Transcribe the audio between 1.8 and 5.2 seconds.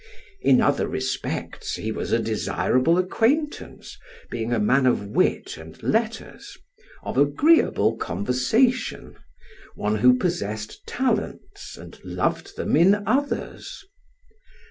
was a desirable acquaintance, being a man of